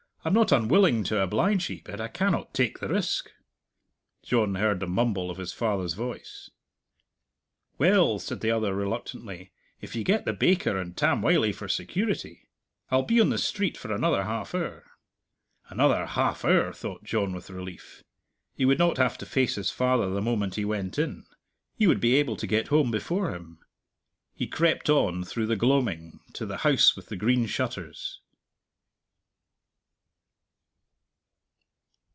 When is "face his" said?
19.25-19.71